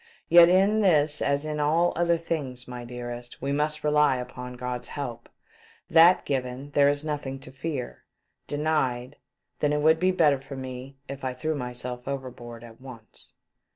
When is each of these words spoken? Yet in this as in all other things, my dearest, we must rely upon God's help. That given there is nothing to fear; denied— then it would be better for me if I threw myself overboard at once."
Yet 0.29 0.49
in 0.49 0.81
this 0.81 1.21
as 1.21 1.45
in 1.45 1.59
all 1.59 1.93
other 1.95 2.17
things, 2.17 2.67
my 2.67 2.83
dearest, 2.85 3.39
we 3.39 3.51
must 3.51 3.83
rely 3.83 4.17
upon 4.17 4.53
God's 4.55 4.87
help. 4.87 5.29
That 5.91 6.25
given 6.25 6.71
there 6.71 6.89
is 6.89 7.05
nothing 7.05 7.37
to 7.41 7.51
fear; 7.51 8.03
denied— 8.47 9.17
then 9.59 9.71
it 9.73 9.81
would 9.81 9.99
be 9.99 10.09
better 10.09 10.41
for 10.41 10.55
me 10.55 10.97
if 11.07 11.23
I 11.23 11.33
threw 11.33 11.53
myself 11.53 12.07
overboard 12.07 12.63
at 12.63 12.81
once." 12.81 13.35